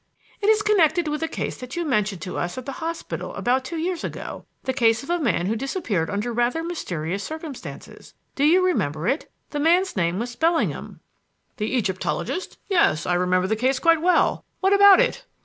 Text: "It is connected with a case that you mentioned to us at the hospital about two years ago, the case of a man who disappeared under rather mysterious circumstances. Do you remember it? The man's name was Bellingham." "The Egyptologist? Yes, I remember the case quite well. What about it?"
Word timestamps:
"It 0.41 0.49
is 0.49 0.63
connected 0.63 1.07
with 1.07 1.21
a 1.21 1.27
case 1.27 1.57
that 1.57 1.75
you 1.75 1.85
mentioned 1.85 2.23
to 2.23 2.39
us 2.39 2.57
at 2.57 2.65
the 2.65 2.71
hospital 2.81 3.35
about 3.35 3.63
two 3.63 3.77
years 3.77 4.03
ago, 4.03 4.47
the 4.63 4.73
case 4.73 5.03
of 5.03 5.11
a 5.11 5.19
man 5.19 5.45
who 5.45 5.55
disappeared 5.55 6.09
under 6.09 6.33
rather 6.33 6.63
mysterious 6.63 7.23
circumstances. 7.23 8.15
Do 8.33 8.43
you 8.43 8.65
remember 8.65 9.07
it? 9.07 9.31
The 9.51 9.59
man's 9.59 9.95
name 9.95 10.17
was 10.17 10.35
Bellingham." 10.35 11.01
"The 11.57 11.67
Egyptologist? 11.77 12.57
Yes, 12.67 13.05
I 13.05 13.13
remember 13.13 13.47
the 13.47 13.55
case 13.55 13.77
quite 13.77 14.01
well. 14.01 14.43
What 14.59 14.73
about 14.73 14.99
it?" 14.99 15.23